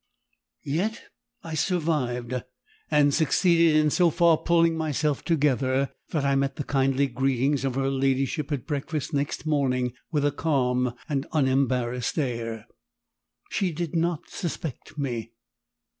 [0.65, 0.99] Yet
[1.43, 2.33] I survived
[2.89, 7.75] and succeeded in so far pulling myself together, that I met the kindly greeting of
[7.75, 12.65] her ladyship at breakfast next morning with a calm and unembarrassed air.
[13.51, 15.33] She did not suspect me.